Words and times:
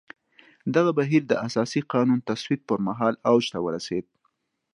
دغه 0.75 0.91
بهیر 0.99 1.23
د 1.27 1.33
اساسي 1.47 1.81
قانون 1.93 2.19
تصویب 2.29 2.61
پر 2.69 2.79
مهال 2.87 3.13
اوج 3.31 3.43
ته 3.53 3.59
ورسېد. 3.65 4.05